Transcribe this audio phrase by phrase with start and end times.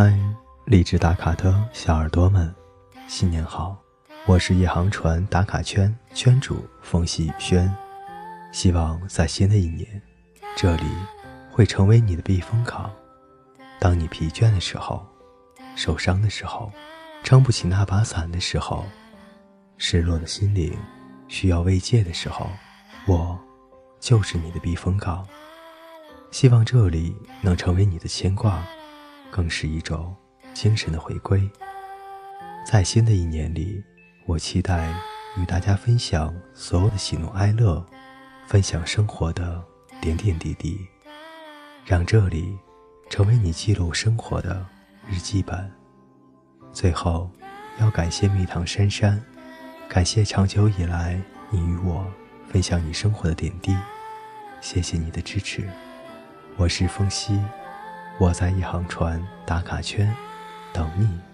[0.00, 0.16] 嗨，
[0.64, 2.54] 励志打卡的小耳朵们，
[3.08, 3.76] 新年好！
[4.26, 7.68] 我是一航船打卡圈圈主风细雨轩，
[8.52, 10.00] 希望在新的一年，
[10.56, 10.84] 这里
[11.50, 12.88] 会成为你的避风港。
[13.80, 15.04] 当你疲倦的时候，
[15.74, 16.70] 受伤的时候，
[17.24, 18.86] 撑不起那把伞的时候，
[19.78, 20.78] 失落的心灵
[21.26, 22.48] 需要慰藉的时候，
[23.04, 23.36] 我
[23.98, 25.26] 就是你的避风港。
[26.30, 28.62] 希望这里能成为你的牵挂。
[29.30, 30.14] 更是一种
[30.54, 31.48] 精神的回归。
[32.66, 33.82] 在新的一年里，
[34.26, 34.92] 我期待
[35.38, 37.84] 与大家分享所有的喜怒哀乐，
[38.46, 39.62] 分享生活的
[40.00, 40.86] 点点滴滴，
[41.86, 42.58] 让这里
[43.08, 44.66] 成为你记录生活的
[45.08, 45.70] 日记本。
[46.72, 47.30] 最后，
[47.80, 49.22] 要感谢蜜糖珊珊，
[49.88, 51.18] 感谢长久以来
[51.50, 52.06] 你与我
[52.50, 53.74] 分享你生活的点滴，
[54.60, 55.66] 谢谢你的支持。
[56.56, 57.40] 我是风夕。
[58.18, 60.12] 我在一航船打卡圈
[60.72, 61.27] 等你。